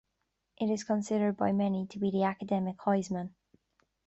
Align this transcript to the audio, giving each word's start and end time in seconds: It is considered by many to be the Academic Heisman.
It 0.57 0.71
is 0.71 0.83
considered 0.83 1.37
by 1.37 1.51
many 1.51 1.85
to 1.85 1.99
be 1.99 2.09
the 2.09 2.23
Academic 2.23 2.77
Heisman. 2.79 3.35